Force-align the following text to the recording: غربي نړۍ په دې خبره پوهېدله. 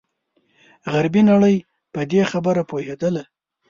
غربي 0.91 1.21
نړۍ 1.31 1.55
په 1.93 2.01
دې 2.11 2.21
خبره 2.31 2.61
پوهېدله. 2.69 3.23